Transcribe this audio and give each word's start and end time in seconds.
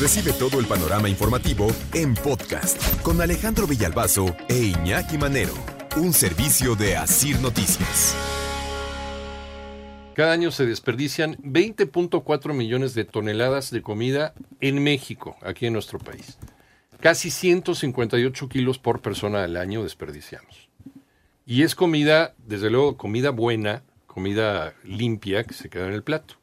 Recibe 0.00 0.32
todo 0.32 0.58
el 0.58 0.66
panorama 0.66 1.08
informativo 1.08 1.68
en 1.92 2.14
podcast 2.14 3.00
con 3.02 3.20
Alejandro 3.20 3.68
Villalbazo 3.68 4.34
e 4.48 4.58
Iñaki 4.58 5.16
Manero, 5.18 5.54
un 5.96 6.12
servicio 6.12 6.74
de 6.74 6.96
Asir 6.96 7.38
Noticias. 7.38 8.16
Cada 10.14 10.32
año 10.32 10.50
se 10.50 10.66
desperdician 10.66 11.36
20.4 11.36 12.54
millones 12.54 12.94
de 12.94 13.04
toneladas 13.04 13.70
de 13.70 13.82
comida 13.82 14.34
en 14.60 14.82
México, 14.82 15.36
aquí 15.42 15.66
en 15.66 15.74
nuestro 15.74 16.00
país. 16.00 16.38
Casi 16.98 17.30
158 17.30 18.48
kilos 18.48 18.80
por 18.80 19.00
persona 19.00 19.44
al 19.44 19.56
año 19.56 19.84
desperdiciamos. 19.84 20.68
Y 21.46 21.62
es 21.62 21.76
comida, 21.76 22.34
desde 22.44 22.68
luego, 22.68 22.96
comida 22.96 23.30
buena, 23.30 23.84
comida 24.08 24.74
limpia 24.82 25.44
que 25.44 25.54
se 25.54 25.70
queda 25.70 25.86
en 25.86 25.92
el 25.92 26.02
plato. 26.02 26.34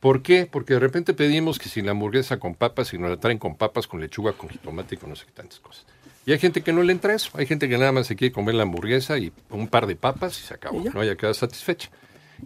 ¿Por 0.00 0.22
qué? 0.22 0.46
Porque 0.50 0.74
de 0.74 0.80
repente 0.80 1.12
pedimos 1.12 1.58
que 1.58 1.68
si 1.68 1.82
la 1.82 1.90
hamburguesa 1.90 2.38
con 2.38 2.54
papas, 2.54 2.92
y 2.94 2.98
nos 2.98 3.10
la 3.10 3.18
traen 3.18 3.38
con 3.38 3.56
papas, 3.56 3.86
con 3.86 4.00
lechuga, 4.00 4.32
con 4.32 4.48
tomate 4.48 4.94
y 4.94 4.98
con 4.98 5.10
no 5.10 5.16
sé 5.16 5.26
qué 5.26 5.32
tantas 5.32 5.60
cosas. 5.60 5.86
Y 6.24 6.32
hay 6.32 6.38
gente 6.38 6.62
que 6.62 6.72
no 6.72 6.82
le 6.82 6.92
entra 6.92 7.14
eso. 7.14 7.30
Hay 7.34 7.46
gente 7.46 7.68
que 7.68 7.76
nada 7.76 7.92
más 7.92 8.06
se 8.06 8.16
quiere 8.16 8.32
comer 8.32 8.54
la 8.54 8.62
hamburguesa 8.62 9.18
y 9.18 9.32
un 9.50 9.68
par 9.68 9.86
de 9.86 9.96
papas 9.96 10.38
y 10.38 10.42
se 10.42 10.54
acabó. 10.54 10.82
No 10.92 11.00
haya 11.00 11.16
quedado 11.16 11.34
satisfecha. 11.34 11.90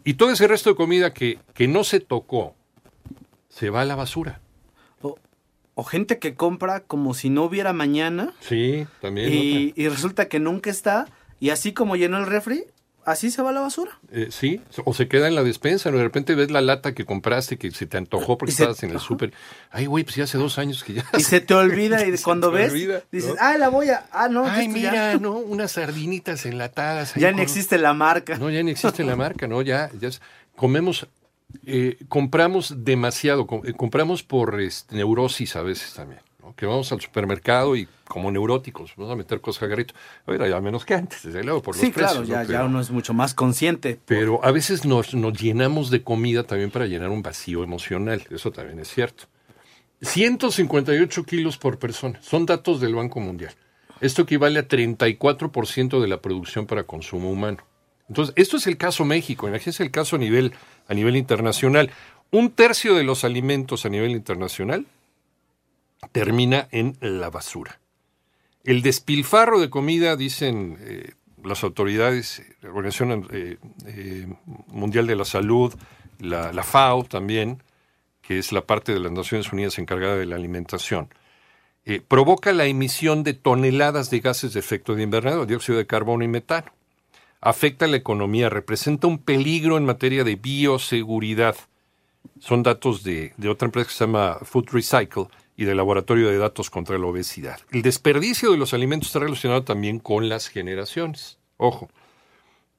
Y 0.05 0.15
todo 0.15 0.31
ese 0.31 0.49
resto 0.49 0.71
de 0.71 0.77
comida 0.77 1.13
que, 1.13 1.39
que 1.55 1.69
no 1.69 1.85
se 1.85 2.01
tocó 2.01 2.55
se 3.49 3.71
va 3.71 3.83
a 3.83 3.85
la 3.85 3.95
basura. 3.95 4.41
O, 5.03 5.19
o 5.75 5.85
gente 5.85 6.19
que 6.19 6.35
compra 6.35 6.81
como 6.81 7.15
si 7.15 7.31
no 7.31 7.45
hubiera 7.45 7.73
mañana. 7.73 8.33
Sí, 8.41 8.87
también. 9.01 9.33
Y, 9.33 9.73
y 9.77 9.89
resulta 9.89 10.29
que 10.29 10.41
nunca 10.41 10.71
está. 10.71 11.07
Y 11.39 11.51
así 11.51 11.73
como 11.73 11.97
llenó 11.97 12.19
el 12.19 12.27
refri, 12.27 12.65
así 13.07 13.31
se 13.31 13.43
va 13.43 13.53
la 13.53 13.61
basura. 13.61 13.91
Eh, 14.11 14.29
sí, 14.31 14.61
o 14.85 14.95
se 14.95 15.09
queda 15.09 15.29
en 15.29 15.35
la 15.35 15.43
despensa, 15.43 15.91
¿no? 15.91 15.99
de 15.99 16.05
repente 16.05 16.35
ves 16.35 16.51
la 16.51 16.61
lata 16.61 16.95
que 16.95 17.05
compraste 17.05 17.57
que 17.59 17.71
se 17.71 17.87
te 17.87 17.97
antojó 17.97 18.39
porque 18.39 18.53
estabas 18.53 18.83
en 18.83 18.91
el 18.91 19.01
súper. 19.01 19.33
Ay, 19.71 19.87
güey, 19.87 20.05
pues 20.05 20.17
ya 20.17 20.25
hace 20.25 20.39
dos 20.39 20.59
años 20.59 20.83
que 20.85 20.95
ya. 20.95 21.05
Y 21.19 21.23
se 21.23 21.41
te 21.41 21.55
olvida 21.55 22.05
y 22.07 22.17
cuando 22.19 22.51
ves, 22.51 22.71
olvida, 22.73 23.03
dices, 23.13 23.31
¿no? 23.31 23.37
ah, 23.41 23.57
la 23.59 23.69
voy 23.69 23.91
a... 23.91 24.07
Ah, 24.13 24.29
no, 24.29 24.47
Ay, 24.47 24.67
ya- 24.69 24.73
mira, 24.73 25.17
¿no? 25.19 25.33
Unas 25.39 25.73
sardinitas 25.73 26.47
enlatadas. 26.47 27.15
Ya 27.15 27.29
ni 27.31 27.35
con- 27.35 27.43
existe 27.43 27.79
la 27.79 27.93
marca. 27.95 28.37
No, 28.39 28.51
ya 28.51 28.63
ni 28.63 28.71
existe 28.71 29.05
la 29.05 29.17
marca, 29.17 29.47
¿no? 29.47 29.63
Ya, 29.63 29.91
ya 30.01 30.09
es- 30.09 30.21
comemos, 30.57 31.07
eh, 31.67 31.97
compramos 32.09 32.85
demasiado, 32.85 33.47
eh, 33.65 33.73
compramos 33.75 34.23
por 34.23 34.61
este, 34.61 34.97
neurosis 34.97 35.57
a 35.57 35.63
veces 35.63 35.93
también, 35.95 36.21
¿no? 36.45 36.55
Que 36.55 36.67
vamos 36.67 36.93
al 36.93 37.01
supermercado 37.01 37.75
y 37.77 37.89
como 38.07 38.31
neuróticos, 38.31 38.93
vamos 38.97 39.13
a 39.13 39.17
meter 39.17 39.41
cosas 39.41 39.63
a 39.65 39.67
garrito. 39.67 39.95
Ahora, 40.27 40.49
ya 40.49 40.61
menos 40.61 40.85
que 40.85 40.95
antes, 40.95 41.23
desde 41.23 41.43
luego, 41.43 41.63
por 41.63 41.75
los 41.75 41.85
Sí, 41.85 41.91
claro, 41.91 42.19
precios, 42.19 42.29
ya, 42.29 42.45
¿no? 42.45 42.51
ya 42.51 42.65
uno 42.65 42.81
es 42.81 42.91
mucho 42.91 43.15
más 43.15 43.35
consciente. 43.35 43.99
Pero 44.05 44.45
a 44.45 44.51
veces 44.51 44.85
nos, 44.85 45.15
nos 45.15 45.33
llenamos 45.41 45.91
de 45.91 46.03
comida 46.03 46.45
también 46.45 46.71
para 46.71 46.87
llenar 46.87 47.11
un 47.11 47.23
vacío 47.23 47.65
emocional, 47.65 48.23
eso 48.31 48.53
también 48.53 48.79
es 48.81 48.89
cierto. 48.89 49.25
158 50.03 51.25
kilos 51.25 51.57
por 51.57 51.79
persona, 51.79 52.21
son 52.23 52.47
datos 52.47 52.81
del 52.81 52.95
Banco 52.95 53.21
Mundial. 53.21 53.55
Esto 54.01 54.23
equivale 54.23 54.59
a 54.59 54.69
34% 54.69 56.01
de 56.01 56.09
la 56.09 56.21
producción 56.21 56.67
para 56.67 56.85
consumo 56.85 57.31
humano. 57.31 57.59
Entonces, 58.09 58.35
esto 58.37 58.59
es 58.59 58.67
el 58.67 58.77
caso 58.77 59.05
México, 59.05 59.49
imagínense 59.49 59.83
el 59.83 59.91
caso 59.91 60.17
a 60.17 60.19
nivel, 60.19 60.53
a 60.89 60.95
nivel 60.95 61.17
internacional. 61.17 61.91
Un 62.31 62.51
tercio 62.51 62.95
de 62.95 63.05
los 63.05 63.25
alimentos 63.25 63.87
a 63.87 63.89
nivel 63.89 64.11
internacional 64.11 64.87
termina 66.13 66.69
en 66.71 66.97
la 67.01 67.31
basura. 67.31 67.81
El 68.65 68.81
despilfarro 68.81 69.61
de 69.61 69.69
comida, 69.69 70.17
dicen 70.17 70.79
eh, 70.81 71.13
las 71.43 71.63
autoridades, 71.65 72.43
la 72.63 72.71
Organización 72.71 73.29
eh, 73.31 73.59
eh, 73.87 74.27
Mundial 74.69 75.07
de 75.07 75.17
la 75.17 75.27
Salud, 75.27 75.75
la, 76.19 76.63
FAO 76.63 77.05
también, 77.05 77.63
que 78.23 78.39
es 78.39 78.53
la 78.53 78.63
parte 78.63 78.95
de 78.95 79.01
las 79.01 79.13
Naciones 79.13 79.53
Unidas 79.53 79.79
encargada 79.79 80.17
de 80.17 80.25
la 80.25 80.37
alimentación, 80.37 81.09
provoca 82.09 82.55
la 82.55 82.65
emisión 82.65 83.25
de 83.25 83.35
toneladas 83.35 84.09
de 84.09 84.21
gases 84.21 84.55
de 84.55 84.61
efecto 84.61 84.95
de 84.95 85.03
invernadero, 85.03 85.45
dióxido 85.45 85.77
de 85.77 85.87
carbono 85.87 86.25
y 86.25 86.29
metano. 86.29 86.73
Afecta 87.43 87.87
la 87.87 87.99
economía, 87.99 88.49
representa 88.49 89.07
un 89.07 89.19
peligro 89.19 89.77
en 89.77 89.85
materia 89.85 90.25
de 90.25 90.37
bioseguridad. 90.37 91.57
Son 92.41 92.63
datos 92.63 93.05
de, 93.05 93.35
de 93.37 93.51
otra 93.51 93.67
empresa 93.67 93.89
que 93.89 93.95
se 93.95 94.05
llama 94.07 94.39
Food 94.45 94.71
Recycle 94.73 95.27
y 95.57 95.65
del 95.65 95.77
Laboratorio 95.77 96.29
de 96.29 96.39
Datos 96.39 96.71
contra 96.71 96.99
la 96.99 97.07
Obesidad. 97.07 97.61
El 97.71 97.83
desperdicio 97.83 98.51
de 98.51 98.57
los 98.59 98.75
alimentos 98.75 99.09
está 99.09 99.21
relacionado 99.21 99.63
también 99.65 99.99
con 99.99 100.29
las 100.29 100.49
generaciones. 100.49 101.39
Ojo. 101.57 101.89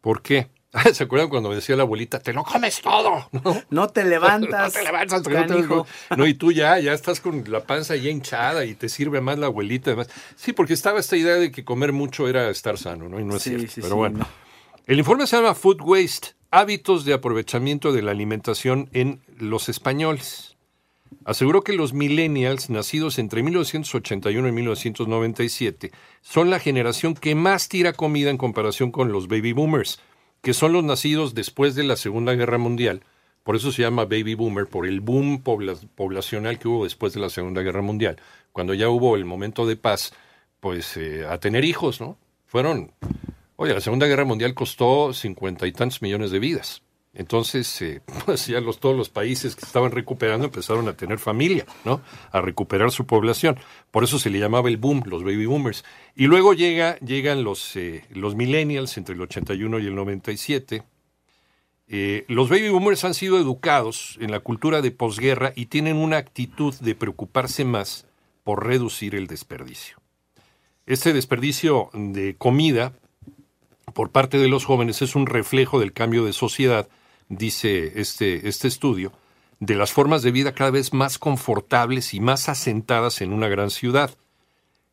¿Por 0.01 0.21
qué? 0.21 0.49
¿Se 0.93 1.05
acuerdan 1.05 1.29
cuando 1.29 1.49
me 1.49 1.55
decía 1.55 1.75
la 1.77 1.83
abuelita, 1.83 2.19
te 2.19 2.33
lo 2.33 2.43
comes 2.43 2.81
todo? 2.81 3.29
¿No? 3.43 3.61
No 3.69 3.87
te 3.89 4.03
levantas. 4.03 4.73
No 4.75 4.79
te 4.79 4.83
levantas, 4.83 5.23
no 5.69 5.85
te. 6.09 6.17
No, 6.17 6.27
y 6.27 6.33
tú 6.33 6.51
ya, 6.51 6.77
ya 6.79 6.93
estás 6.93 7.21
con 7.21 7.43
la 7.49 7.61
panza 7.61 7.95
ya 7.95 8.09
hinchada 8.09 8.65
y 8.65 8.75
te 8.75 8.89
sirve 8.89 9.21
más 9.21 9.39
la 9.39 9.45
abuelita. 9.47 9.91
Además. 9.91 10.09
Sí, 10.35 10.51
porque 10.53 10.73
estaba 10.73 10.99
esta 10.99 11.15
idea 11.15 11.35
de 11.35 11.51
que 11.51 11.63
comer 11.63 11.93
mucho 11.93 12.27
era 12.27 12.49
estar 12.49 12.77
sano, 12.77 13.07
¿no? 13.07 13.19
Y 13.19 13.23
no 13.23 13.37
es 13.37 13.43
Sí, 13.43 13.51
cierto. 13.51 13.67
sí, 13.71 13.81
Pero 13.81 13.93
sí, 13.93 13.97
bueno. 13.97 14.17
no. 14.19 14.27
El 14.85 14.99
informe 14.99 15.25
se 15.25 15.37
llama 15.37 15.55
Food 15.55 15.81
Waste, 15.81 16.29
hábitos 16.51 17.05
de 17.05 17.13
aprovechamiento 17.13 17.91
de 17.93 18.01
la 18.03 18.11
alimentación 18.11 18.89
en 18.93 19.21
los 19.39 19.67
españoles. 19.69 20.54
Aseguró 21.23 21.61
que 21.63 21.73
los 21.73 21.93
millennials, 21.93 22.69
nacidos 22.69 23.17
entre 23.19 23.43
1981 23.43 24.47
y 24.47 24.51
1997, 24.51 25.91
son 26.21 26.49
la 26.49 26.59
generación 26.59 27.13
que 27.15 27.35
más 27.35 27.67
tira 27.69 27.93
comida 27.93 28.29
en 28.29 28.37
comparación 28.37 28.91
con 28.91 29.11
los 29.11 29.27
baby 29.27 29.53
boomers, 29.53 29.99
que 30.41 30.53
son 30.53 30.73
los 30.73 30.83
nacidos 30.83 31.33
después 31.33 31.75
de 31.75 31.83
la 31.83 31.95
Segunda 31.95 32.33
Guerra 32.33 32.57
Mundial. 32.57 33.03
Por 33.43 33.55
eso 33.55 33.71
se 33.71 33.83
llama 33.83 34.05
baby 34.05 34.33
boomer, 34.35 34.67
por 34.67 34.87
el 34.87 35.01
boom 35.01 35.43
pobla- 35.43 35.77
poblacional 35.95 36.57
que 36.57 36.67
hubo 36.67 36.83
después 36.83 37.13
de 37.13 37.19
la 37.19 37.29
Segunda 37.29 37.61
Guerra 37.61 37.81
Mundial. 37.81 38.17
Cuando 38.51 38.73
ya 38.73 38.89
hubo 38.89 39.15
el 39.15 39.25
momento 39.25 39.65
de 39.67 39.75
paz, 39.75 40.13
pues 40.59 40.97
eh, 40.97 41.25
a 41.29 41.39
tener 41.39 41.63
hijos, 41.65 42.01
¿no? 42.01 42.17
Fueron 42.47 42.91
Oye, 43.57 43.73
la 43.73 43.81
Segunda 43.81 44.05
Guerra 44.07 44.25
Mundial 44.25 44.53
costó 44.53 45.13
cincuenta 45.13 45.65
y 45.65 45.71
tantos 45.71 46.01
millones 46.01 46.31
de 46.31 46.39
vidas. 46.39 46.81
Entonces, 47.15 47.81
eh, 47.81 48.01
pues 48.25 48.47
ya 48.47 48.59
los, 48.59 48.79
todos 48.79 48.95
los 48.95 49.09
países 49.09 49.55
que 49.55 49.65
estaban 49.65 49.91
recuperando 49.91 50.45
empezaron 50.45 50.87
a 50.87 50.93
tener 50.93 51.17
familia, 51.17 51.65
¿no? 51.83 52.01
A 52.31 52.41
recuperar 52.41 52.91
su 52.91 53.05
población. 53.05 53.57
Por 53.91 54.03
eso 54.03 54.19
se 54.19 54.29
le 54.29 54.39
llamaba 54.39 54.69
el 54.69 54.77
boom, 54.77 55.03
los 55.05 55.23
baby 55.23 55.45
boomers. 55.45 55.83
Y 56.15 56.27
luego 56.27 56.53
llega, 56.53 56.97
llegan 56.99 57.43
los, 57.43 57.75
eh, 57.75 58.05
los 58.11 58.35
millennials 58.35 58.97
entre 58.97 59.15
el 59.15 59.21
81 59.21 59.79
y 59.79 59.87
el 59.87 59.95
97. 59.95 60.83
Eh, 61.87 62.25
los 62.27 62.49
baby 62.49 62.69
boomers 62.69 63.05
han 63.05 63.13
sido 63.13 63.37
educados 63.37 64.17
en 64.19 64.31
la 64.31 64.39
cultura 64.39 64.81
de 64.81 64.91
posguerra 64.91 65.53
y 65.55 65.67
tienen 65.67 65.97
una 65.97 66.17
actitud 66.17 66.73
de 66.75 66.95
preocuparse 66.95 67.63
más 67.63 68.07
por 68.43 68.65
reducir 68.65 69.15
el 69.15 69.27
desperdicio. 69.27 69.97
Este 70.85 71.13
desperdicio 71.13 71.89
de 71.93 72.35
comida 72.37 72.93
por 73.93 74.11
parte 74.11 74.37
de 74.37 74.47
los 74.47 74.65
jóvenes 74.65 75.01
es 75.01 75.15
un 75.15 75.25
reflejo 75.25 75.79
del 75.79 75.93
cambio 75.93 76.25
de 76.25 76.33
sociedad, 76.33 76.87
dice 77.29 77.99
este, 77.99 78.47
este 78.47 78.67
estudio, 78.67 79.11
de 79.59 79.75
las 79.75 79.91
formas 79.91 80.21
de 80.21 80.31
vida 80.31 80.53
cada 80.53 80.71
vez 80.71 80.93
más 80.93 81.17
confortables 81.17 82.13
y 82.13 82.19
más 82.19 82.49
asentadas 82.49 83.21
en 83.21 83.33
una 83.33 83.47
gran 83.47 83.69
ciudad. 83.69 84.11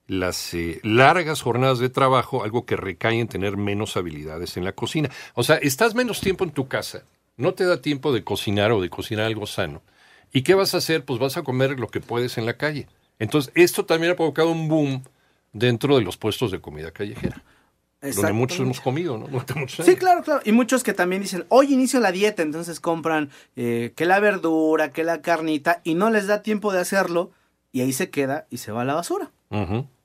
Las 0.07 0.55
eh, 0.55 0.81
largas 0.83 1.43
jornadas 1.43 1.79
de 1.79 1.89
trabajo, 1.89 2.45
algo 2.45 2.67
que 2.67 2.77
recae 2.77 3.21
en 3.21 3.29
tener 3.29 3.57
menos 3.57 3.97
habilidades 3.97 4.57
en 4.57 4.65
la 4.65 4.73
cocina. 4.73 5.11
O 5.35 5.43
sea, 5.43 5.57
estás 5.57 5.95
menos 5.95 6.21
tiempo 6.21 6.45
en 6.45 6.51
tu 6.51 6.69
casa, 6.69 7.05
no 7.37 7.55
te 7.55 7.65
da 7.65 7.81
tiempo 7.81 8.13
de 8.13 8.25
cocinar 8.25 8.73
o 8.73 8.81
de 8.81 8.91
cocinar 8.91 9.27
algo 9.27 9.47
sano. 9.47 9.83
¿Y 10.33 10.43
qué 10.43 10.55
vas 10.55 10.75
a 10.75 10.79
hacer? 10.79 11.05
Pues 11.05 11.19
vas 11.19 11.37
a 11.37 11.43
comer 11.43 11.79
lo 11.79 11.89
que 11.89 12.01
puedes 12.01 12.39
en 12.39 12.47
la 12.47 12.57
calle. 12.57 12.89
Entonces, 13.19 13.53
esto 13.55 13.85
también 13.85 14.13
ha 14.13 14.17
provocado 14.17 14.51
un 14.51 14.69
boom 14.69 15.03
dentro 15.53 15.97
de 15.97 16.03
los 16.03 16.17
puestos 16.17 16.51
de 16.51 16.61
comida 16.61 16.91
callejera 16.91 17.43
donde 18.03 18.33
muchos 18.33 18.59
hemos 18.61 18.81
comido, 18.81 19.17
¿no? 19.17 19.27
Durante 19.29 19.55
muchos 19.55 19.87
Sí, 19.87 19.95
claro, 19.97 20.23
claro. 20.23 20.41
Y 20.45 20.53
muchos 20.53 20.83
que 20.83 20.93
también 20.93 21.23
dicen, 21.23 21.45
hoy 21.49 21.73
inicio 21.73 22.01
la 22.01 22.11
dieta, 22.13 22.43
entonces 22.43 22.81
compran 22.81 23.31
eh, 23.57 23.93
que 23.97 24.05
la 24.07 24.19
verdura, 24.21 24.91
que 24.93 25.05
la 25.05 25.23
carnita, 25.23 25.81
y 25.85 25.95
no 25.95 26.11
les 26.11 26.27
da 26.27 26.43
tiempo 26.43 26.73
de 26.73 26.81
hacerlo, 26.81 27.31
y 27.71 27.81
ahí 27.81 27.93
se 27.93 28.11
queda 28.11 28.47
y 28.51 28.59
se 28.59 28.73
va 28.73 28.83
a 28.83 28.85
la 28.85 28.95
basura, 28.95 29.31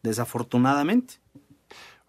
desafortunadamente. 0.04 1.16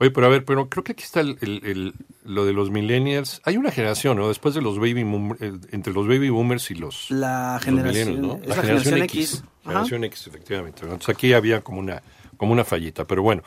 Oye, 0.01 0.13
pero 0.13 0.29
a 0.29 0.31
ver, 0.31 0.45
pero 0.45 0.69
creo 0.69 0.85
que 0.85 0.93
aquí 0.93 1.03
está 1.03 1.19
el, 1.21 1.39
el- 1.41 1.61
el- 1.65 1.95
lo 2.25 2.45
de 2.45 2.53
los 2.53 2.71
millennials. 2.71 3.41
Hay 3.45 3.57
una 3.57 3.73
generación, 3.73 4.17
¿no? 4.17 4.29
Después 4.29 4.55
de 4.55 4.63
los 4.63 4.77
baby 4.79 5.03
boom- 5.03 5.37
eh, 5.41 5.53
entre 5.73 5.93
los 5.93 6.07
baby 6.07 6.29
boomers 6.31 6.71
y 6.71 6.75
los, 6.77 7.11
La 7.11 7.59
generación, 7.61 8.23
¿no? 8.23 8.39
la 8.45 8.55
generación 8.55 9.03
X. 9.03 9.43
Ajá. 9.65 9.71
Generación 9.73 10.05
X, 10.05 10.27
efectivamente. 10.29 10.83
Entonces 10.85 11.09
aquí 11.09 11.33
había 11.33 11.63
como 11.63 11.81
una, 11.81 12.01
como 12.37 12.53
una 12.53 12.65
fallita, 12.65 13.07
pero 13.07 13.23
bueno, 13.25 13.43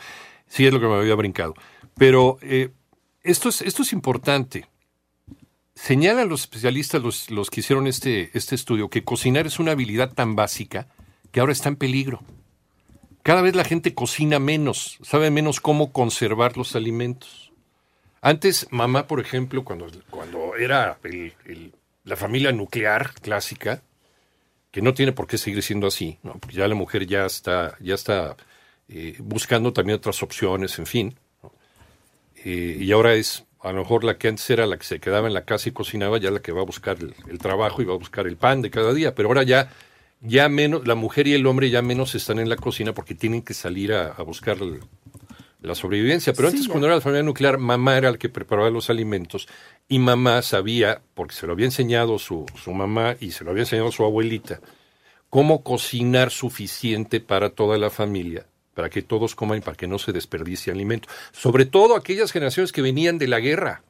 sí 0.48 0.66
es 0.66 0.74
lo 0.74 0.82
que 0.82 0.88
me 0.88 0.96
había 0.96 1.16
brincado. 1.16 1.54
Pero 2.02 2.40
eh, 2.42 2.72
esto, 3.22 3.50
es, 3.50 3.62
esto 3.62 3.84
es 3.84 3.94
importante. 3.94 4.66
Señalan 5.76 6.30
los 6.30 6.42
especialistas, 6.42 7.00
los, 7.00 7.30
los 7.30 7.52
que 7.52 7.60
hicieron 7.60 7.86
este, 7.86 8.32
este 8.34 8.56
estudio, 8.56 8.90
que 8.90 9.04
cocinar 9.04 9.46
es 9.46 9.60
una 9.60 9.74
habilidad 9.74 10.12
tan 10.12 10.36
básica 10.36 10.88
que 11.32 11.40
ahora 11.40 11.52
está 11.52 11.70
en 11.70 11.76
peligro. 11.76 12.24
Cada 13.22 13.44
vez 13.44 13.56
la 13.56 13.66
gente 13.66 13.94
cocina 13.94 14.40
menos, 14.40 14.98
sabe 15.04 15.30
menos 15.30 15.60
cómo 15.60 15.92
conservar 15.92 16.58
los 16.58 16.76
alimentos. 16.76 17.52
Antes, 18.20 18.66
mamá, 18.72 19.06
por 19.06 19.20
ejemplo, 19.20 19.64
cuando, 19.64 19.86
cuando 20.10 20.56
era 20.56 20.98
la 22.04 22.16
familia 22.16 22.52
nuclear 22.52 23.14
clásica, 23.22 23.84
que 24.72 24.82
no 24.82 24.96
tiene 24.96 25.12
por 25.12 25.28
qué 25.28 25.38
seguir 25.38 25.62
siendo 25.62 25.86
así, 25.86 26.18
¿no? 26.24 26.34
porque 26.40 26.56
ya 26.56 26.68
la 26.68 26.74
mujer 26.74 27.06
ya 27.06 27.28
está, 27.28 27.78
ya 27.80 27.94
está 27.94 28.38
eh, 28.90 29.18
buscando 29.20 29.72
también 29.72 29.98
otras 29.98 30.24
opciones, 30.24 30.80
en 30.80 30.88
fin. 30.88 31.16
Eh, 32.44 32.78
y 32.80 32.92
ahora 32.92 33.14
es 33.14 33.46
a 33.64 33.72
lo 33.72 33.80
mejor 33.80 34.04
la 34.04 34.18
que 34.18 34.28
antes 34.28 34.50
era 34.50 34.66
la 34.66 34.78
que 34.78 34.86
se 34.86 35.00
quedaba 35.00 35.28
en 35.28 35.34
la 35.34 35.46
casa 35.46 35.70
y 35.70 35.72
cocinaba, 35.72 36.18
ya 36.18 36.32
la 36.32 36.42
que 36.42 36.52
va 36.52 36.62
a 36.62 36.66
buscar 36.66 36.98
el, 37.00 37.40
trabajo 37.40 37.82
y 37.82 37.86
va 37.86 37.94
a 37.94 37.98
buscar 37.98 38.28
el 38.28 38.38
pan 38.38 38.62
de 38.62 38.72
cada 38.72 38.94
día, 38.94 39.14
pero 39.14 39.30
ahora 39.30 39.44
ya, 39.44 39.72
ya 40.22 40.50
menos, 40.50 40.88
la 40.88 40.96
mujer 40.96 41.28
y 41.28 41.34
el 41.34 41.46
hombre 41.46 41.70
ya 41.70 41.82
menos 41.82 42.16
están 42.16 42.40
en 42.40 42.50
la 42.50 42.56
cocina 42.56 42.94
porque 42.94 43.14
tienen 43.14 43.44
que 43.44 43.54
salir 43.54 43.94
a, 43.94 44.20
buscar 44.24 44.58
la 45.62 45.76
sobrevivencia. 45.76 46.34
Pero 46.34 46.48
antes, 46.48 46.68
cuando 46.68 46.88
era 46.88 46.96
la 46.96 47.02
familia 47.02 47.24
nuclear, 47.24 47.60
mamá 47.60 47.98
era 47.98 48.10
el 48.10 48.18
que 48.18 48.30
preparaba 48.30 48.72
los 48.72 48.90
alimentos 48.90 49.48
y 49.88 50.00
mamá 50.00 50.42
sabía, 50.42 51.02
porque 51.14 51.36
se 51.36 51.46
lo 51.46 51.54
había 51.54 51.66
enseñado 51.66 52.18
su, 52.18 52.48
su 52.62 52.72
mamá 52.74 53.16
y 53.20 53.32
se 53.32 53.44
lo 53.44 53.52
había 53.52 53.64
enseñado 53.64 53.92
su 53.92 54.04
abuelita, 54.04 54.60
cómo 55.30 55.62
cocinar 55.62 56.32
suficiente 56.32 57.20
para 57.20 57.52
toda 57.52 57.78
la 57.78 57.92
familia 57.92 58.48
para 58.82 58.90
que 58.90 59.04
todos 59.04 59.36
coman 59.36 59.60
y 59.60 59.62
para 59.62 59.78
que 59.78 59.86
no 59.86 60.00
se 60.00 60.12
desperdicie 60.12 60.74
alimento. 60.74 61.08
Sobre 61.32 61.68
todo 61.68 61.96
aquellas 61.96 62.32
generaciones 62.32 62.72
que 62.72 62.82
venían 62.82 63.20
de 63.20 63.28
la 63.28 63.40
guerra, 63.40 63.84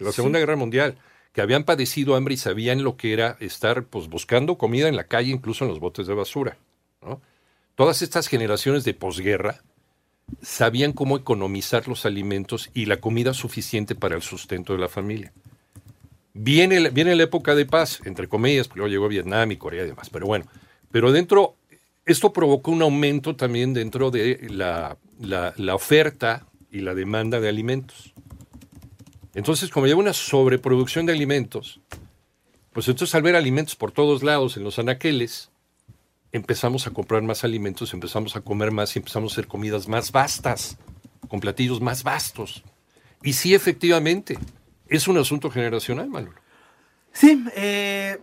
de 0.00 0.04
la 0.04 0.10
Segunda 0.10 0.40
Guerra 0.40 0.56
Mundial, 0.56 0.96
que 1.32 1.42
habían 1.42 1.62
padecido 1.62 2.16
hambre 2.16 2.34
y 2.34 2.38
sabían 2.38 2.82
lo 2.82 2.96
que 2.96 3.12
era 3.12 3.36
estar 3.38 3.84
pues, 3.84 4.08
buscando 4.08 4.58
comida 4.58 4.88
en 4.88 4.96
la 4.96 5.04
calle, 5.04 5.30
incluso 5.30 5.62
en 5.62 5.70
los 5.70 5.78
botes 5.78 6.08
de 6.08 6.14
basura. 6.14 6.56
Todas 7.76 8.02
estas 8.02 8.26
generaciones 8.26 8.82
de 8.82 8.94
posguerra 8.94 9.62
sabían 10.42 10.92
cómo 10.92 11.16
economizar 11.16 11.86
los 11.86 12.04
alimentos 12.04 12.68
y 12.74 12.86
la 12.86 12.96
comida 12.96 13.34
suficiente 13.34 13.94
para 13.94 14.16
el 14.16 14.22
sustento 14.22 14.72
de 14.72 14.80
la 14.80 14.88
familia. 14.88 15.32
Viene, 16.34 16.90
viene 16.90 17.14
la 17.14 17.22
época 17.22 17.54
de 17.54 17.64
paz, 17.64 18.00
entre 18.06 18.26
comillas, 18.26 18.66
porque 18.66 18.80
luego 18.80 18.90
llegó 18.90 19.06
Vietnam 19.06 19.52
y 19.52 19.56
Corea 19.56 19.84
y 19.84 19.86
demás, 19.86 20.10
pero 20.10 20.26
bueno, 20.26 20.46
pero 20.90 21.12
dentro 21.12 21.54
esto 22.06 22.32
provocó 22.32 22.70
un 22.70 22.82
aumento 22.82 23.36
también 23.36 23.74
dentro 23.74 24.10
de 24.10 24.48
la, 24.50 24.96
oferta 25.74 26.46
y 26.70 26.80
la 26.80 26.94
demanda 26.94 27.40
de 27.40 27.48
alimentos. 27.48 28.12
Entonces, 29.34 29.70
como 29.70 29.86
lleva 29.86 30.00
una 30.00 30.12
sobreproducción 30.12 31.06
de 31.06 31.12
alimentos, 31.12 31.80
pues 32.72 32.88
entonces 32.88 33.14
al 33.14 33.22
ver 33.22 33.36
alimentos 33.36 33.76
por 33.76 33.92
todos 33.92 34.22
lados 34.22 34.56
en 34.56 34.64
los 34.64 34.78
anaqueles, 34.78 35.50
empezamos 36.32 36.86
a 36.86 36.90
comprar 36.90 37.22
más 37.22 37.44
alimentos, 37.44 37.92
empezamos 37.92 38.36
a 38.36 38.40
comer 38.40 38.70
más 38.72 38.96
y 38.96 38.98
empezamos 38.98 39.32
a 39.32 39.34
hacer 39.34 39.46
comidas 39.46 39.88
más 39.88 40.12
vastas, 40.12 40.78
con 41.28 41.40
platillos 41.40 41.80
más 41.80 42.02
vastos. 42.02 42.62
Y 43.22 43.34
sí, 43.34 43.54
efectivamente, 43.54 44.38
es 44.88 45.08
un 45.08 45.18
asunto 45.18 45.50
generacional, 45.50 46.08
Manolo. 46.08 46.40
Sí, 47.12 47.44
eh, 47.54 48.18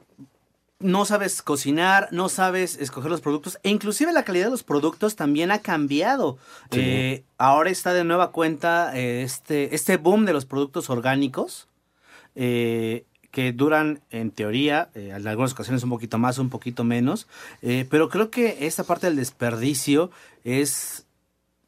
no 0.80 1.04
sabes 1.04 1.42
cocinar, 1.42 2.08
no 2.12 2.30
sabes 2.30 2.78
escoger 2.78 3.12
los 3.12 3.22
productos 3.22 3.60
e 3.64 3.70
inclusive 3.70 4.14
la 4.14 4.24
calidad 4.24 4.46
de 4.46 4.52
los 4.52 4.64
productos 4.64 5.16
también 5.16 5.52
ha 5.52 5.60
cambiado. 5.60 6.38
Eh, 6.72 7.24
ahora 7.38 7.70
está 7.70 7.94
de 7.94 8.06
nueva 8.06 8.32
cuenta 8.32 8.98
eh, 8.98 9.24
este, 9.24 9.76
este 9.76 9.98
boom 9.98 10.26
de 10.26 10.34
los 10.34 10.46
productos 10.46 10.90
orgánicos 10.90 11.68
eh, 12.36 13.04
que 13.32 13.52
duran 13.52 14.02
en 14.10 14.32
teoría, 14.32 14.90
en 14.96 15.28
algunas 15.28 15.52
ocasiones 15.52 15.84
un 15.84 15.90
poquito 15.90 16.18
más, 16.18 16.40
un 16.40 16.50
poquito 16.50 16.84
menos, 16.84 17.28
pero 17.62 18.10
creo 18.10 18.32
que 18.32 18.66
esta 18.66 18.86
parte 18.86 19.06
del 19.06 19.18
desperdicio 19.18 20.10
es 20.44 21.06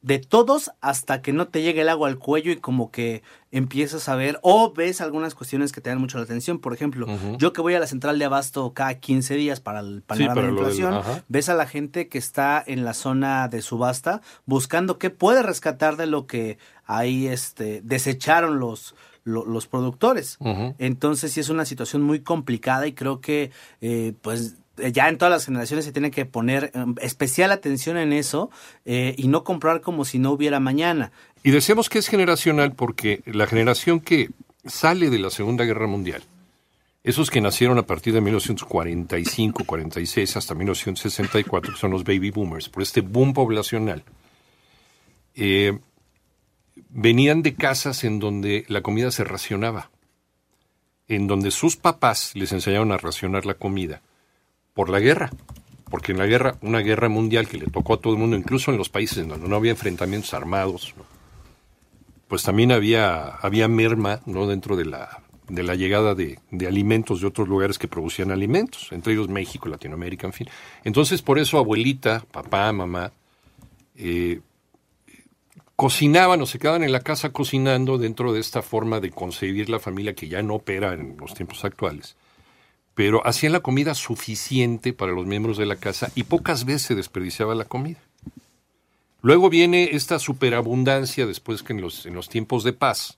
de 0.02 0.20
todos 0.20 0.72
hasta 0.82 1.22
que 1.22 1.32
no 1.32 1.48
te 1.48 1.62
llegue 1.62 1.82
el 1.82 1.90
agua 1.90 2.10
al 2.10 2.18
cuello 2.18 2.52
y 2.52 2.58
como 2.58 2.90
que 2.90 3.22
empiezas 3.52 4.10
a 4.10 4.16
ver 4.16 4.40
o 4.42 4.74
ves 4.74 5.00
algunas 5.00 5.36
cuestiones 5.36 5.72
que 5.72 5.82
te 5.82 5.90
dan 5.90 6.00
mucho 6.00 6.18
la 6.18 6.24
atención. 6.24 6.60
Por 6.60 6.74
ejemplo, 6.74 7.08
yo 7.38 7.54
que 7.54 7.62
voy 7.62 7.76
a 7.76 7.80
la 7.80 7.88
central 7.88 8.18
de 8.18 8.26
abasto 8.26 8.74
cada 8.74 8.96
15 8.96 9.36
días 9.36 9.60
para 9.60 9.82
el 9.82 10.02
panorama 10.02 10.42
de 10.42 10.50
inflación, 10.50 11.02
ves 11.28 11.50
a 11.50 11.56
la 11.56 11.68
gente 11.68 12.08
que 12.08 12.18
está 12.18 12.64
en 12.66 12.84
la 12.84 12.94
zona 12.94 13.48
de 13.48 13.62
subasta 13.62 14.22
buscando 14.46 14.98
qué 14.98 15.10
puede 15.10 15.44
rescatar 15.44 15.98
de 15.98 16.08
lo 16.08 16.26
que 16.26 16.58
ahí 16.86 17.28
este, 17.28 17.82
desecharon 17.84 18.60
los, 18.60 18.96
los, 19.24 19.68
productores. 19.68 20.40
Entonces 20.80 21.32
sí 21.34 21.40
es 21.40 21.50
una 21.50 21.66
situación 21.66 22.02
muy 22.02 22.22
complicada 22.22 22.88
y 22.88 22.94
creo 22.94 23.22
que 23.22 23.52
eh, 23.82 24.14
pues 24.22 24.56
ya 24.78 25.10
en 25.10 25.18
todas 25.18 25.32
las 25.32 25.46
generaciones 25.46 25.86
se 25.86 25.92
tiene 25.92 26.12
que 26.12 26.26
poner 26.26 26.72
em, 26.74 26.96
especial 27.02 27.52
atención 27.52 27.98
en 27.98 28.14
eso 28.14 28.50
eh, 28.86 29.16
y 29.18 29.28
no 29.28 29.44
comprar 29.44 29.82
como 29.82 30.06
si 30.06 30.20
no 30.20 30.32
hubiera 30.32 30.60
mañana. 30.60 31.12
Y 31.44 31.52
decimos 31.52 31.90
que 31.90 32.00
es 32.00 32.08
generacional 32.08 32.74
porque 32.74 33.22
la 33.26 33.48
generación 33.48 34.00
que 34.00 34.30
sale 34.66 35.10
de 35.10 35.20
la 35.20 35.30
Segunda 35.30 35.66
Guerra 35.66 35.88
Mundial, 35.88 36.24
esos 37.04 37.32
que 37.32 37.42
nacieron 37.42 37.78
a 37.80 37.86
partir 37.86 38.14
de 38.14 38.22
1945, 38.22 39.64
46 39.66 40.38
hasta 40.38 40.54
1964, 40.54 41.74
que 41.74 41.80
son 41.80 41.92
los 41.92 42.04
baby 42.04 42.30
boomers, 42.30 42.70
por 42.70 42.84
este 42.84 43.02
boom 43.02 43.34
poblacional, 43.34 44.04
eh, 45.34 45.80
venían 46.90 47.42
de 47.42 47.56
casas 47.56 48.04
en 48.04 48.20
donde 48.20 48.66
la 48.68 48.82
comida 48.82 49.10
se 49.12 49.24
racionaba, 49.24 49.90
en 51.08 51.26
donde 51.26 51.50
sus 51.50 51.76
papás 51.76 52.34
les 52.36 52.52
enseñaron 52.52 52.92
a 52.92 52.98
racionar 52.98 53.46
la 53.48 53.56
comida 53.56 54.02
por 54.74 54.90
la 54.90 55.00
guerra. 55.00 55.30
Porque 55.90 56.14
en 56.14 56.20
la 56.20 56.26
guerra, 56.26 56.56
una 56.62 56.80
guerra 56.80 57.10
mundial 57.10 57.48
que 57.48 57.58
le 57.58 57.68
tocó 57.68 57.96
a 57.96 57.98
todo 58.00 58.14
el 58.14 58.20
mundo, 58.20 58.38
incluso 58.38 58.72
en 58.72 58.78
los 58.78 58.90
países 58.90 59.28
donde 59.28 59.48
no 59.48 59.56
había 59.58 59.72
enfrentamientos 59.72 60.34
armados, 60.34 60.96
pues 62.30 62.44
también 62.44 62.72
había, 62.72 63.26
había 63.26 63.68
merma 63.68 64.22
¿no? 64.26 64.48
dentro 64.48 64.78
de 64.78 64.86
la, 64.86 65.22
de 65.50 65.64
la 65.64 65.76
llegada 65.76 66.16
de, 66.16 66.40
alimentos 66.66 67.20
de 67.20 67.28
otros 67.28 67.50
lugares 67.50 67.78
que 67.78 67.90
producían 67.90 68.32
alimentos, 68.32 68.88
entre 68.92 69.12
ellos 69.14 69.28
México, 69.28 69.68
Latinoamérica, 69.68 70.28
en 70.28 70.34
fin. 70.34 70.48
Entonces, 70.86 71.22
por 71.22 71.40
eso 71.40 71.58
abuelita, 71.58 72.24
papá, 72.32 72.72
mamá, 72.72 73.12
eh, 73.98 74.40
cocinaban 75.76 76.42
o 76.42 76.46
se 76.46 76.58
quedaban 76.58 76.86
en 76.86 76.94
la 76.94 77.02
casa 77.02 77.34
cocinando 77.34 77.98
dentro 77.98 78.32
de 78.32 78.40
esta 78.40 78.62
forma 78.62 79.02
de 79.02 79.12
concebir 79.12 79.70
la 79.70 79.80
familia 79.80 80.14
que 80.14 80.30
ya 80.30 80.42
no 80.42 80.56
opera 80.56 80.94
en 80.94 81.18
los 81.20 81.34
tiempos 81.34 81.66
actuales 81.66 82.16
pero 83.02 83.26
hacían 83.26 83.54
la 83.54 83.62
comida 83.62 83.96
suficiente 83.96 84.94
para 84.94 85.12
los 85.12 85.26
miembros 85.26 85.58
de 85.58 85.66
la 85.66 85.76
casa 85.76 86.12
y 86.14 86.22
pocas 86.22 86.66
veces 86.66 86.84
se 86.84 86.94
desperdiciaba 86.94 87.56
la 87.56 87.66
comida. 87.66 87.98
Luego 89.24 89.50
viene 89.50 89.90
esta 89.94 90.20
superabundancia 90.20 91.26
después 91.26 91.64
que 91.64 91.74
en 91.74 91.82
los, 91.82 92.06
en 92.06 92.14
los 92.14 92.30
tiempos 92.30 92.64
de 92.64 92.74
paz, 92.74 93.18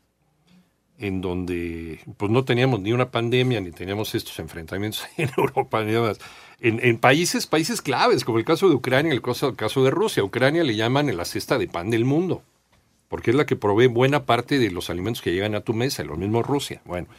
en 0.99 1.19
donde 1.19 1.99
pues 2.15 2.31
no 2.31 2.45
teníamos 2.45 2.79
ni 2.79 2.93
una 2.93 3.11
pandemia 3.11 3.59
ni 3.59 3.71
teníamos 3.71 4.15
estos 4.15 4.39
enfrentamientos 4.39 5.03
en 5.17 5.29
Europa 5.35 5.83
ni 5.83 5.91
demás. 5.91 6.17
En, 6.61 6.79
en, 6.81 6.97
países, 6.97 7.45
países 7.45 7.81
claves, 7.81 8.23
como 8.23 8.37
el 8.37 8.45
caso 8.45 8.69
de 8.69 8.75
Ucrania, 8.75 9.11
el 9.11 9.21
caso, 9.21 9.49
el 9.49 9.57
caso 9.57 9.83
de 9.83 9.91
Rusia. 9.91 10.23
Ucrania 10.23 10.63
le 10.63 10.77
llaman 10.77 11.13
la 11.17 11.25
cesta 11.25 11.57
de 11.57 11.67
pan 11.67 11.89
del 11.89 12.05
mundo, 12.05 12.41
porque 13.09 13.31
es 13.31 13.35
la 13.35 13.45
que 13.45 13.57
provee 13.57 13.87
buena 13.87 14.23
parte 14.23 14.59
de 14.59 14.71
los 14.71 14.89
alimentos 14.89 15.21
que 15.21 15.33
llegan 15.33 15.55
a 15.55 15.59
tu 15.59 15.73
mesa, 15.73 16.05
lo 16.05 16.15
mismo 16.15 16.41
Rusia. 16.41 16.81
Bueno, 16.85 17.09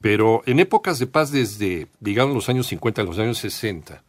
pero 0.00 0.42
en 0.46 0.60
épocas 0.60 0.98
de 0.98 1.06
paz 1.06 1.32
desde, 1.32 1.88
digamos, 2.00 2.34
los 2.34 2.48
años 2.48 2.66
50 2.68 3.02
a 3.02 3.04
los 3.04 3.18
años 3.18 3.38
60, 3.38 4.02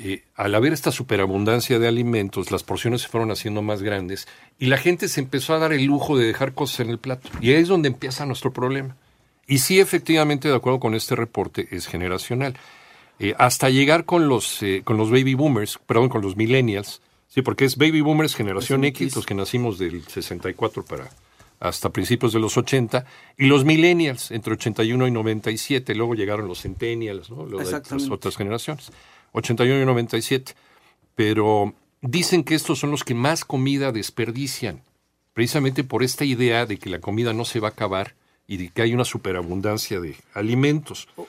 eh, 0.00 0.22
al 0.36 0.54
haber 0.54 0.72
esta 0.72 0.92
superabundancia 0.92 1.78
de 1.78 1.88
alimentos, 1.88 2.50
las 2.50 2.62
porciones 2.62 3.02
se 3.02 3.08
fueron 3.08 3.30
haciendo 3.30 3.62
más 3.62 3.82
grandes 3.82 4.28
y 4.58 4.66
la 4.66 4.78
gente 4.78 5.08
se 5.08 5.20
empezó 5.20 5.54
a 5.54 5.58
dar 5.58 5.72
el 5.72 5.84
lujo 5.84 6.16
de 6.16 6.26
dejar 6.26 6.54
cosas 6.54 6.80
en 6.80 6.90
el 6.90 6.98
plato. 6.98 7.28
Y 7.40 7.50
ahí 7.50 7.62
es 7.62 7.68
donde 7.68 7.88
empieza 7.88 8.26
nuestro 8.26 8.52
problema. 8.52 8.96
Y 9.46 9.58
sí, 9.58 9.80
efectivamente, 9.80 10.48
de 10.48 10.54
acuerdo 10.54 10.78
con 10.78 10.94
este 10.94 11.16
reporte, 11.16 11.68
es 11.70 11.86
generacional. 11.86 12.54
Eh, 13.18 13.34
hasta 13.38 13.70
llegar 13.70 14.04
con 14.04 14.28
los, 14.28 14.62
eh, 14.62 14.82
con 14.84 14.96
los 14.96 15.10
baby 15.10 15.34
boomers, 15.34 15.78
perdón, 15.84 16.08
con 16.08 16.22
los 16.22 16.36
millennials, 16.36 17.00
sí, 17.26 17.42
porque 17.42 17.64
es 17.64 17.76
baby 17.76 18.00
boomers, 18.00 18.36
generación 18.36 18.84
X, 18.84 19.16
los 19.16 19.26
que 19.26 19.34
nacimos 19.34 19.78
del 19.78 20.06
64 20.06 20.84
para, 20.84 21.10
hasta 21.60 21.90
principios 21.90 22.32
de 22.32 22.38
los 22.38 22.56
80, 22.56 23.04
y 23.36 23.46
los 23.46 23.64
millennials 23.64 24.30
entre 24.30 24.54
81 24.54 25.06
y 25.06 25.10
97, 25.10 25.94
luego 25.94 26.14
llegaron 26.14 26.46
los 26.46 26.62
centennials, 26.62 27.30
¿no? 27.30 27.46
las 27.46 27.72
otras 28.10 28.36
generaciones, 28.36 28.92
81 29.32 29.82
y 29.82 29.86
97, 29.86 30.54
pero 31.14 31.74
dicen 32.00 32.44
que 32.44 32.54
estos 32.54 32.78
son 32.78 32.90
los 32.90 33.04
que 33.04 33.14
más 33.14 33.44
comida 33.44 33.92
desperdician, 33.92 34.82
precisamente 35.34 35.84
por 35.84 36.02
esta 36.02 36.24
idea 36.24 36.66
de 36.66 36.78
que 36.78 36.90
la 36.90 37.00
comida 37.00 37.32
no 37.32 37.44
se 37.44 37.60
va 37.60 37.68
a 37.68 37.72
acabar 37.72 38.14
y 38.46 38.56
de 38.56 38.68
que 38.70 38.82
hay 38.82 38.94
una 38.94 39.04
superabundancia 39.04 40.00
de 40.00 40.16
alimentos. 40.34 41.08
Oh, 41.16 41.26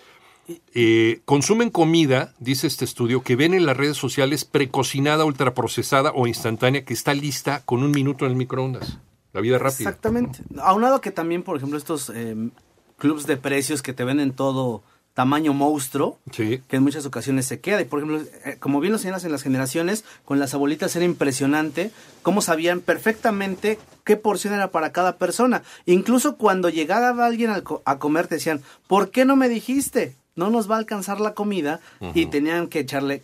eh, 0.74 1.22
consumen 1.26 1.70
comida, 1.70 2.34
dice 2.40 2.68
este 2.68 2.86
estudio, 2.86 3.22
que 3.22 3.36
ven 3.36 3.54
en 3.54 3.66
las 3.66 3.78
redes 3.78 3.98
sociales 3.98 4.46
precocinada, 4.46 5.26
ultraprocesada 5.26 6.12
o 6.16 6.28
instantánea 6.28 6.86
que 6.86 6.94
está 6.94 7.14
lista 7.14 7.62
con 7.66 7.84
un 7.84 7.92
minuto 7.92 8.26
en 8.26 8.32
el 8.32 8.38
microondas. 8.38 8.98
La 9.34 9.42
vida 9.42 9.58
rápida. 9.58 9.90
Exactamente. 9.90 10.40
Aunado 10.62 11.02
que 11.02 11.12
también, 11.12 11.44
por 11.44 11.58
ejemplo, 11.58 11.78
estos 11.78 12.12
eh, 12.14 12.36
clubs 12.98 13.28
de 13.28 13.38
precios 13.38 13.82
que 13.82 13.94
te 13.94 14.04
venden 14.04 14.34
todo 14.34 14.84
tamaño 15.14 15.54
monstruo, 15.54 16.18
que 16.32 16.64
en 16.72 16.84
muchas 16.84 17.06
ocasiones 17.06 17.46
se 17.46 17.60
queda. 17.60 17.82
Y 17.82 17.86
por 17.86 18.00
ejemplo, 18.00 18.22
eh, 18.46 18.58
como 18.60 18.80
bien 18.80 18.94
lo 18.94 19.00
señalas 19.00 19.26
en 19.26 19.32
las 19.32 19.44
generaciones, 19.44 20.06
con 20.24 20.40
las 20.40 20.54
abuelitas 20.54 20.96
era 20.96 21.04
impresionante 21.04 21.92
cómo 22.22 22.42
sabían 22.42 22.80
perfectamente 22.80 23.80
qué 24.06 24.16
porción 24.16 24.54
era 24.54 24.72
para 24.72 24.92
cada 24.92 25.18
persona. 25.18 25.64
Incluso 25.86 26.38
cuando 26.38 26.70
llegaba 26.70 27.26
alguien 27.26 27.52
a 27.52 28.00
comer 28.00 28.28
te 28.28 28.36
decían, 28.36 28.62
¿por 28.88 29.12
qué 29.12 29.26
no 29.26 29.36
me 29.36 29.50
dijiste? 29.50 30.16
no 30.40 30.50
nos 30.50 30.72
va 30.72 30.76
a 30.76 30.80
alcanzar 30.80 31.20
la 31.20 31.34
comida 31.34 31.82
y 32.16 32.28
tenían 32.28 32.68
que 32.68 32.80
echarle 32.80 33.22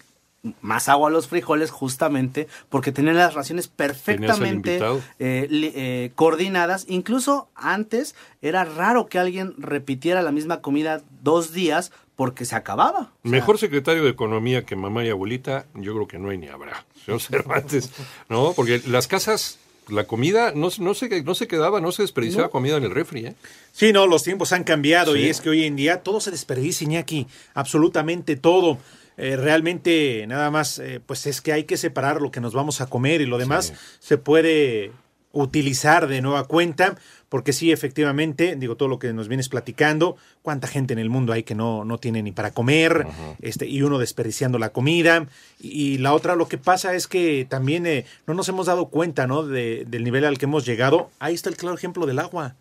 más 0.61 0.89
agua 0.89 1.09
a 1.09 1.11
los 1.11 1.27
frijoles 1.27 1.71
justamente 1.71 2.47
porque 2.69 2.91
tenían 2.91 3.17
las 3.17 3.33
raciones 3.33 3.67
perfectamente 3.67 4.77
eh, 5.19 5.47
eh, 5.49 6.11
coordinadas. 6.15 6.85
Incluso 6.87 7.49
antes 7.55 8.15
era 8.41 8.65
raro 8.65 9.07
que 9.07 9.19
alguien 9.19 9.53
repitiera 9.57 10.21
la 10.21 10.31
misma 10.31 10.61
comida 10.61 11.01
dos 11.21 11.53
días 11.53 11.91
porque 12.15 12.45
se 12.45 12.55
acababa. 12.55 13.11
Mejor 13.23 13.57
secretario 13.57 14.03
de 14.03 14.09
Economía 14.09 14.65
que 14.65 14.75
mamá 14.75 15.03
y 15.03 15.09
abuelita, 15.09 15.65
yo 15.73 15.93
creo 15.93 16.07
que 16.07 16.19
no 16.19 16.29
hay 16.29 16.37
ni 16.37 16.47
habrá. 16.47 16.85
Señor 17.05 17.21
Cervantes, 17.21 17.91
¿no? 18.29 18.53
Porque 18.55 18.81
las 18.87 19.07
casas 19.07 19.59
la 19.89 20.05
comida 20.05 20.51
no, 20.55 20.69
no, 20.79 20.93
se, 20.93 21.23
no 21.23 21.35
se 21.35 21.47
quedaba, 21.47 21.81
no 21.81 21.91
se 21.91 22.01
desperdiciaba 22.01 22.49
comida 22.49 22.77
en 22.77 22.83
el 22.83 22.91
refri. 22.91 23.27
¿eh? 23.27 23.35
Sí, 23.71 23.93
no, 23.93 24.07
los 24.07 24.23
tiempos 24.23 24.51
han 24.51 24.63
cambiado 24.63 25.15
y 25.15 25.27
es 25.27 25.41
que 25.41 25.49
hoy 25.49 25.63
en 25.63 25.75
día 25.75 26.01
todo 26.01 26.19
se 26.19 26.31
desperdicia, 26.31 26.85
Iñaki, 26.85 27.27
absolutamente 27.53 28.35
todo. 28.35 28.77
Eh, 29.17 29.37
realmente 29.37 30.25
nada 30.27 30.51
más, 30.51 30.79
eh, 30.79 31.01
pues 31.05 31.25
es 31.25 31.41
que 31.41 31.53
hay 31.53 31.63
que 31.63 31.77
separar 31.77 32.21
lo 32.21 32.31
que 32.31 32.41
nos 32.41 32.53
vamos 32.53 32.81
a 32.81 32.87
comer 32.87 33.21
y 33.21 33.25
lo 33.25 33.37
demás 33.37 33.73
se 33.99 34.17
puede 34.17 34.91
utilizar 35.35 36.07
de 36.07 36.21
nueva 36.21 36.45
cuenta, 36.45 36.95
porque 37.27 37.51
sí, 37.51 37.71
efectivamente, 37.71 38.55
digo, 38.55 38.77
todo 38.77 38.87
lo 38.87 38.99
que 38.99 39.11
nos 39.11 39.27
vienes 39.27 39.49
platicando, 39.49 40.15
cuánta 40.41 40.67
gente 40.67 40.93
en 40.93 40.99
el 40.99 41.09
mundo 41.09 41.33
hay 41.33 41.43
que 41.43 41.55
no, 41.55 41.83
no 41.83 41.97
tiene 41.97 42.23
ni 42.23 42.31
para 42.31 42.51
comer, 42.51 43.05
este, 43.41 43.67
y 43.67 43.81
uno 43.81 43.99
desperdiciando 43.99 44.57
la 44.57 44.69
comida, 44.69 45.27
y, 45.59 45.97
la 45.97 46.13
otra, 46.13 46.35
lo 46.35 46.47
que 46.47 46.57
pasa 46.57 46.95
es 46.95 47.07
que 47.07 47.45
también 47.49 47.85
eh, 47.85 48.05
no 48.27 48.33
nos 48.33 48.47
hemos 48.47 48.67
dado 48.67 48.87
cuenta, 48.87 49.27
¿no? 49.27 49.43
De, 49.43 49.83
del 49.85 50.05
nivel 50.05 50.23
al 50.23 50.37
que 50.37 50.45
hemos 50.45 50.65
llegado. 50.65 51.09
Ahí 51.19 51.33
está 51.33 51.49
el 51.49 51.57
claro 51.57 51.75
ejemplo 51.75 52.05
del 52.05 52.19
agua. 52.19 52.55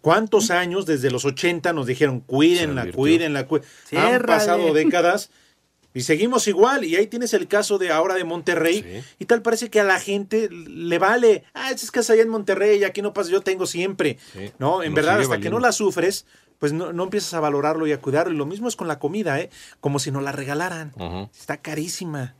¿Cuántos 0.00 0.52
años 0.52 0.86
desde 0.86 1.10
los 1.10 1.24
80 1.24 1.72
nos 1.72 1.86
dijeron, 1.86 2.20
cuídenla, 2.20 2.92
cuídenla, 2.92 3.46
cuídenla? 3.48 4.14
Han 4.14 4.22
pasado 4.22 4.72
décadas 4.72 5.30
y 5.94 6.02
seguimos 6.02 6.48
igual, 6.48 6.84
y 6.84 6.96
ahí 6.96 7.06
tienes 7.06 7.34
el 7.34 7.48
caso 7.48 7.78
de 7.78 7.90
ahora 7.90 8.14
de 8.14 8.24
Monterrey, 8.24 9.04
y 9.18 9.24
tal 9.26 9.42
parece 9.42 9.70
que 9.70 9.80
a 9.80 9.84
la 9.84 10.00
gente 10.00 10.48
le 10.50 10.98
vale, 10.98 11.44
ah, 11.54 11.70
es 11.70 11.90
que 11.90 12.00
es 12.00 12.10
allá 12.10 12.22
en 12.22 12.28
Monterrey, 12.28 12.84
aquí 12.84 13.02
no 13.02 13.12
pasa, 13.12 13.30
yo 13.30 13.40
tengo 13.40 13.66
siempre, 13.66 14.18
¿no? 14.58 14.82
En 14.82 14.94
verdad, 14.94 15.20
hasta 15.20 15.38
que 15.38 15.50
no 15.50 15.58
la 15.58 15.72
sufres, 15.72 16.26
pues 16.58 16.72
no, 16.72 16.92
no, 16.92 17.02
empiezas 17.02 17.34
a 17.34 17.40
valorarlo 17.40 17.88
y 17.88 17.92
a 17.92 18.00
cuidarlo. 18.00 18.32
Y 18.32 18.36
lo 18.36 18.46
mismo 18.46 18.68
es 18.68 18.76
con 18.76 18.86
la 18.86 19.00
comida, 19.00 19.40
¿eh? 19.40 19.50
Como 19.80 19.98
si 19.98 20.12
nos 20.12 20.22
la 20.22 20.30
regalaran. 20.30 20.92
Está 21.36 21.56
carísima. 21.56 22.36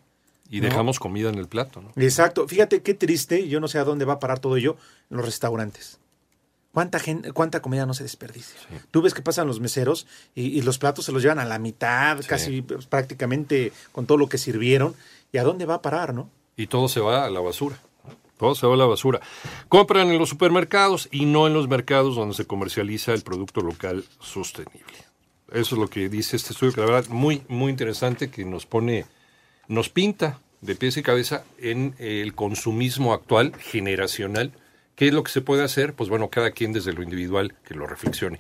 Y 0.49 0.61
dejamos 0.61 1.01
comida 1.01 1.29
en 1.29 1.39
el 1.39 1.49
plato, 1.49 1.83
¿no? 1.83 1.91
Exacto. 1.97 2.47
Fíjate 2.47 2.83
qué 2.83 2.95
triste, 2.95 3.49
yo 3.49 3.59
no 3.59 3.67
sé 3.67 3.79
a 3.79 3.85
dónde 3.85 4.05
va 4.05 4.13
a 4.13 4.19
parar 4.21 4.39
todo 4.39 4.57
ello, 4.57 4.77
en 5.11 5.17
los 5.17 5.27
restaurantes. 5.27 5.99
¿Cuánta, 6.73 6.99
gente, 6.99 7.33
¿Cuánta 7.33 7.61
comida 7.61 7.85
no 7.85 7.93
se 7.93 8.03
desperdicia? 8.03 8.59
Tú 8.91 9.03
ves 9.03 9.13
que 9.13 9.21
pasan 9.21 9.47
los 9.47 9.61
meseros 9.61 10.07
y, 10.35 10.63
los 10.63 10.79
platos 10.79 11.05
se 11.05 11.13
los 11.13 11.23
llevan 11.23 11.39
a 11.39 11.45
la 11.45 11.59
mitad, 11.59 12.19
casi 12.27 12.63
pues, 12.63 12.87
prácticamente 12.87 13.73
con 13.93 14.07
todo 14.07 14.17
lo 14.17 14.29
que 14.29 14.39
sirvieron. 14.39 14.95
¿Y 15.33 15.39
a 15.39 15.45
dónde 15.45 15.67
va 15.67 15.75
a 15.75 15.83
parar, 15.83 16.15
no? 16.15 16.31
Y 16.57 16.67
todo 16.67 16.89
se 16.89 17.01
va 17.01 17.27
a 17.27 17.31
la 17.31 17.41
basura. 17.41 17.79
Todo 18.39 18.55
se 18.55 18.67
va 18.67 18.75
a 18.75 18.77
la 18.79 18.87
basura. 18.87 19.21
Compran 19.69 20.09
en 20.09 20.19
los 20.19 20.31
supermercados 20.31 21.09
y 21.11 21.27
no 21.27 21.47
en 21.47 21.53
los 21.53 21.69
mercados 21.69 22.17
donde 22.17 22.35
se 22.35 22.47
comercializa 22.47 23.13
el 23.13 23.23
producto 23.23 23.61
local 23.61 24.05
sostenible. 24.19 24.97
Eso 25.53 25.75
es 25.75 25.81
lo 25.81 25.89
que 25.89 26.09
dice 26.09 26.37
este 26.37 26.55
estudio, 26.55 26.73
que 26.73 26.81
la 26.81 26.87
verdad 26.87 27.11
muy, 27.11 27.43
muy 27.49 27.71
interesante, 27.71 28.31
que 28.31 28.47
nos 28.47 28.65
pone, 28.65 29.05
nos 29.69 29.91
pinta 29.91 30.41
de 30.63 30.75
pies 30.75 30.97
y 30.97 31.03
cabeza 31.03 31.45
en 31.59 31.95
el 31.99 32.35
consumismo 32.35 33.13
actual, 33.13 33.55
generacional, 33.57 34.53
¿Qué 34.95 35.09
es 35.09 35.15
lo 35.15 35.23
que 35.23 35.33
se 35.33 35.41
puede 35.41 35.63
hacer? 35.65 35.95
Pues 35.95 36.11
bueno, 36.11 36.29
cada 36.29 36.51
quien 36.51 36.73
desde 36.73 36.93
lo 36.93 37.03
individual 37.03 37.55
que 37.65 37.75
lo 37.75 37.87
reflexione. 37.87 38.39